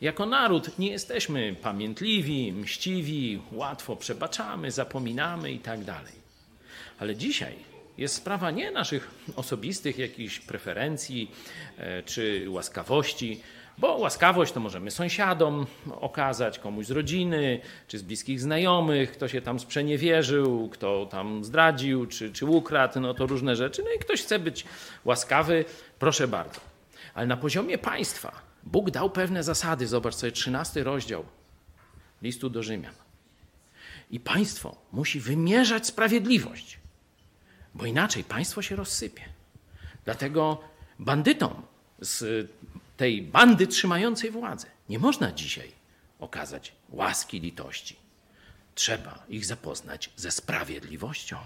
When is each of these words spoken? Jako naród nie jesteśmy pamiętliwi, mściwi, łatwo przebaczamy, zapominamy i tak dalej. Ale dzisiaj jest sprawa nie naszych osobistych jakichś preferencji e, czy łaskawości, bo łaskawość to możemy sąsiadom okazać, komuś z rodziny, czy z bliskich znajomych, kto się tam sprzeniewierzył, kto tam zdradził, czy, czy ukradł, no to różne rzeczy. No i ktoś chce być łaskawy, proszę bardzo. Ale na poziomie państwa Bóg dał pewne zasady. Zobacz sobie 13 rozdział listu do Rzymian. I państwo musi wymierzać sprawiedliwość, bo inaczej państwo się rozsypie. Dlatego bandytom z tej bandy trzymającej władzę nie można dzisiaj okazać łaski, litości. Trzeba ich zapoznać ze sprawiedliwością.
Jako 0.00 0.26
naród 0.26 0.78
nie 0.78 0.90
jesteśmy 0.90 1.56
pamiętliwi, 1.62 2.52
mściwi, 2.52 3.42
łatwo 3.52 3.96
przebaczamy, 3.96 4.70
zapominamy 4.70 5.52
i 5.52 5.58
tak 5.58 5.84
dalej. 5.84 6.12
Ale 6.98 7.16
dzisiaj 7.16 7.54
jest 7.98 8.14
sprawa 8.14 8.50
nie 8.50 8.70
naszych 8.70 9.10
osobistych 9.36 9.98
jakichś 9.98 10.38
preferencji 10.38 11.30
e, 11.78 12.02
czy 12.02 12.44
łaskawości, 12.48 13.40
bo 13.78 13.96
łaskawość 13.96 14.52
to 14.52 14.60
możemy 14.60 14.90
sąsiadom 14.90 15.66
okazać, 16.00 16.58
komuś 16.58 16.86
z 16.86 16.90
rodziny, 16.90 17.60
czy 17.88 17.98
z 17.98 18.02
bliskich 18.02 18.40
znajomych, 18.40 19.12
kto 19.12 19.28
się 19.28 19.40
tam 19.40 19.60
sprzeniewierzył, 19.60 20.68
kto 20.68 21.06
tam 21.06 21.44
zdradził, 21.44 22.06
czy, 22.06 22.32
czy 22.32 22.46
ukradł, 22.46 23.00
no 23.00 23.14
to 23.14 23.26
różne 23.26 23.56
rzeczy. 23.56 23.82
No 23.84 23.90
i 23.96 23.98
ktoś 23.98 24.22
chce 24.22 24.38
być 24.38 24.64
łaskawy, 25.04 25.64
proszę 25.98 26.28
bardzo. 26.28 26.60
Ale 27.14 27.26
na 27.26 27.36
poziomie 27.36 27.78
państwa 27.78 28.49
Bóg 28.64 28.90
dał 28.90 29.10
pewne 29.10 29.42
zasady. 29.42 29.86
Zobacz 29.86 30.14
sobie 30.14 30.32
13 30.32 30.84
rozdział 30.84 31.24
listu 32.22 32.50
do 32.50 32.62
Rzymian. 32.62 32.94
I 34.10 34.20
państwo 34.20 34.76
musi 34.92 35.20
wymierzać 35.20 35.86
sprawiedliwość, 35.86 36.78
bo 37.74 37.86
inaczej 37.86 38.24
państwo 38.24 38.62
się 38.62 38.76
rozsypie. 38.76 39.22
Dlatego 40.04 40.60
bandytom 40.98 41.62
z 42.00 42.48
tej 42.96 43.22
bandy 43.22 43.66
trzymającej 43.66 44.30
władzę 44.30 44.66
nie 44.88 44.98
można 44.98 45.32
dzisiaj 45.32 45.72
okazać 46.18 46.72
łaski, 46.88 47.40
litości. 47.40 47.96
Trzeba 48.74 49.24
ich 49.28 49.46
zapoznać 49.46 50.10
ze 50.16 50.30
sprawiedliwością. 50.30 51.36